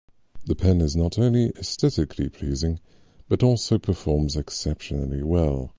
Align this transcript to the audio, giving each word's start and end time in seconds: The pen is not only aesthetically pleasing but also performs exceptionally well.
The 0.47 0.55
pen 0.55 0.81
is 0.81 0.95
not 0.95 1.19
only 1.19 1.51
aesthetically 1.59 2.27
pleasing 2.29 2.79
but 3.29 3.43
also 3.43 3.77
performs 3.77 4.35
exceptionally 4.35 5.21
well. 5.21 5.69